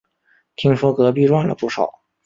[0.55, 2.01] 听说隔壁赚了不少